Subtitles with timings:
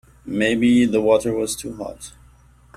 [0.25, 2.13] Maybe the water was too hot.